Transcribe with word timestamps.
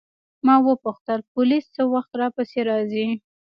ما 0.45 0.55
وپوښتل 0.67 1.19
پولیس 1.33 1.65
څه 1.75 1.83
وخت 1.93 2.11
راپسې 2.21 2.59
راځي. 2.69 3.07